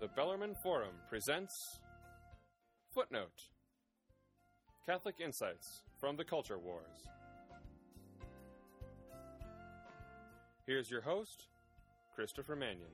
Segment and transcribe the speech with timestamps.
[0.00, 1.78] The Bellarmine Forum presents
[2.94, 3.48] Footnote
[4.86, 7.06] Catholic Insights from the Culture Wars.
[10.66, 11.48] Here's your host,
[12.14, 12.88] Christopher Manion.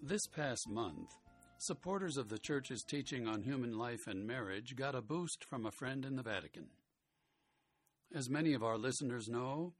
[0.00, 1.10] This past month,
[1.58, 5.72] supporters of the Church's teaching on human life and marriage got a boost from a
[5.72, 6.68] friend in the Vatican.
[8.14, 9.74] As many of our listeners know,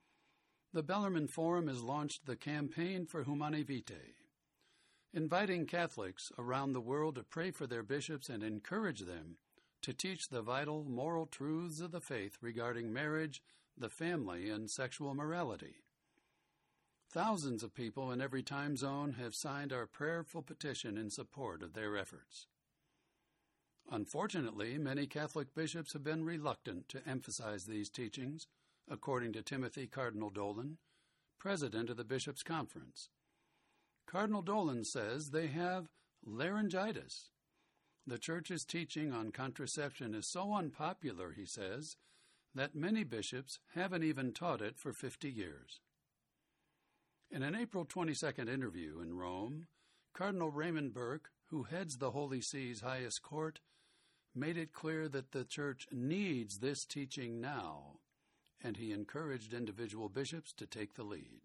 [0.74, 4.14] the Bellarmine Forum has launched the Campaign for Humanae Vitae,
[5.12, 9.36] inviting Catholics around the world to pray for their bishops and encourage them
[9.82, 13.42] to teach the vital moral truths of the faith regarding marriage,
[13.76, 15.84] the family, and sexual morality.
[17.10, 21.74] Thousands of people in every time zone have signed our prayerful petition in support of
[21.74, 22.46] their efforts.
[23.90, 28.46] Unfortunately, many Catholic bishops have been reluctant to emphasize these teachings
[28.90, 30.78] according to Timothy Cardinal Dolan,
[31.38, 33.08] president of the Bishops' Conference.
[34.06, 35.88] Cardinal Dolan says they have
[36.24, 37.30] laryngitis.
[38.06, 41.96] The Church's teaching on contraception is so unpopular, he says,
[42.54, 45.80] that many bishops haven't even taught it for 50 years.
[47.30, 49.68] In an April 22nd interview in Rome,
[50.12, 53.60] Cardinal Raymond Burke, who heads the Holy See's highest court,
[54.34, 58.00] made it clear that the Church needs this teaching now
[58.62, 61.40] and he encouraged individual bishops to take the lead.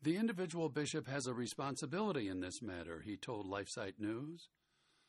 [0.00, 4.48] The individual bishop has a responsibility in this matter, he told LifeSite News.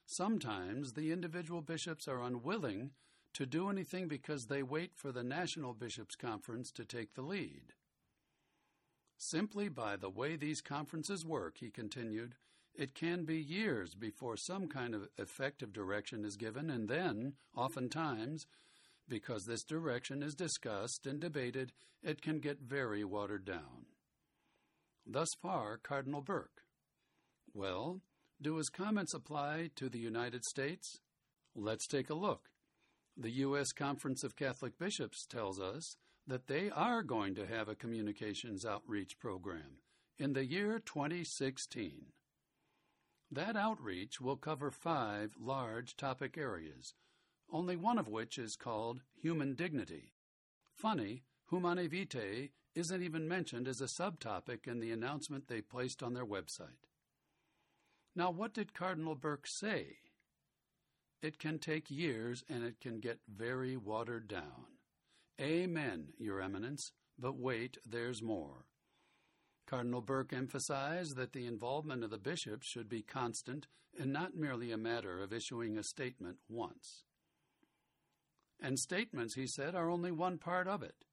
[0.05, 2.91] Sometimes the individual bishops are unwilling
[3.33, 7.73] to do anything because they wait for the National Bishops' Conference to take the lead.
[9.17, 12.35] Simply by the way these conferences work, he continued,
[12.73, 18.47] it can be years before some kind of effective direction is given, and then, oftentimes,
[19.09, 23.87] because this direction is discussed and debated, it can get very watered down.
[25.05, 26.63] Thus far, Cardinal Burke.
[27.53, 28.01] Well,
[28.41, 30.99] do his comments apply to the United States?
[31.55, 32.49] Let's take a look.
[33.17, 33.71] The U.S.
[33.73, 39.19] Conference of Catholic Bishops tells us that they are going to have a communications outreach
[39.19, 39.81] program
[40.17, 42.05] in the year 2016.
[43.31, 46.93] That outreach will cover five large topic areas
[47.51, 50.13] only one of which is called human dignity.
[50.73, 56.13] Funny, Humanae Vitae isn't even mentioned as a subtopic in the announcement they placed on
[56.13, 56.87] their website.
[58.15, 59.97] Now, what did Cardinal Burke say?
[61.21, 64.65] It can take years and it can get very watered down.
[65.39, 68.65] Amen, Your Eminence, but wait, there's more.
[69.67, 73.67] Cardinal Burke emphasized that the involvement of the bishops should be constant
[73.99, 77.03] and not merely a matter of issuing a statement once.
[78.61, 81.05] And statements, he said, are only one part of it.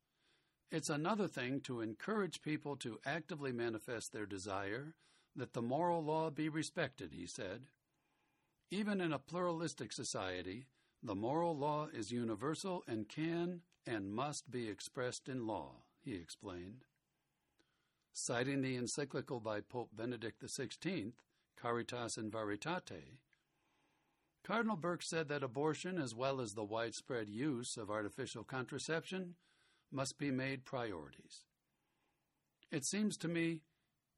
[0.70, 4.94] It's another thing to encourage people to actively manifest their desire
[5.36, 7.66] that the moral law be respected, he said.
[8.70, 10.66] Even in a pluralistic society,
[11.02, 16.84] the moral law is universal and can and must be expressed in law, he explained.
[18.12, 21.12] Citing the encyclical by Pope Benedict XVI,
[21.60, 23.18] Caritas in Veritate,
[24.46, 29.34] Cardinal Burke said that abortion, as well as the widespread use of artificial contraception,
[29.90, 31.42] must be made priorities.
[32.70, 33.62] It seems to me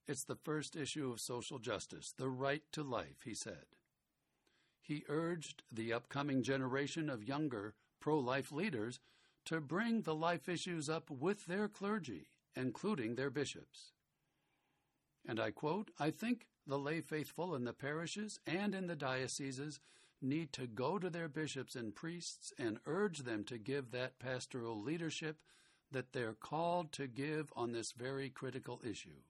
[0.07, 3.65] it's the first issue of social justice, the right to life, he said.
[4.83, 9.01] He urged the upcoming generation of younger pro life leaders
[9.47, 13.93] to bring the life issues up with their clergy, including their bishops.
[15.27, 19.81] And I quote I think the lay faithful in the parishes and in the dioceses
[20.21, 24.81] need to go to their bishops and priests and urge them to give that pastoral
[24.81, 25.37] leadership
[25.91, 29.23] that they're called to give on this very critical issue.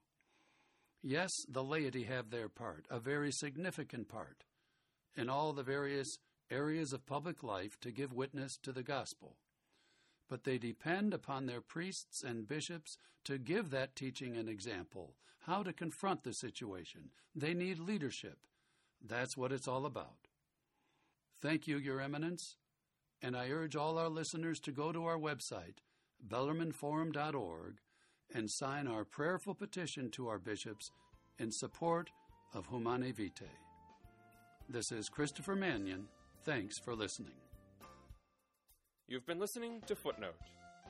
[1.01, 4.43] Yes, the laity have their part, a very significant part,
[5.15, 6.17] in all the various
[6.51, 9.37] areas of public life to give witness to the gospel.
[10.27, 15.15] But they depend upon their priests and bishops to give that teaching an example,
[15.45, 17.11] how to confront the situation.
[17.35, 18.39] They need leadership.
[19.01, 20.28] That's what it's all about.
[21.41, 22.57] Thank you, Your Eminence,
[23.21, 25.77] and I urge all our listeners to go to our website,
[26.27, 27.77] bellarmineforum.org,
[28.33, 30.91] and sign our prayerful petition to our bishops
[31.37, 32.09] in support
[32.53, 33.45] of Humanae Vitae.
[34.67, 36.09] This is Christopher Manion.
[36.43, 37.39] Thanks for listening.
[39.07, 40.35] You've been listening to Footnote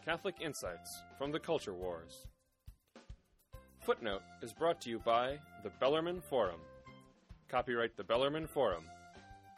[0.03, 2.25] Catholic Insights from the Culture Wars.
[3.81, 6.59] Footnote is brought to you by the Bellarmine Forum.
[7.49, 8.83] Copyright the Bellarmine Forum